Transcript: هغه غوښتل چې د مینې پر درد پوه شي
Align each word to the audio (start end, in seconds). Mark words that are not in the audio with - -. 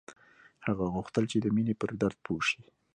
هغه 0.65 0.85
غوښتل 0.93 1.23
چې 1.31 1.37
د 1.41 1.45
مینې 1.55 1.75
پر 1.81 1.91
درد 2.01 2.17
پوه 2.25 2.41
شي 2.49 2.61